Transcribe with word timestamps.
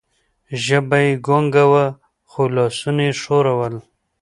ژبه 0.63 0.97
یې 1.05 1.13
ګونګه 1.25 1.65
وه، 1.71 1.85
خو 2.29 2.41
لاسونه 2.55 3.01
یې 3.07 3.13
ښورول. 3.21 3.75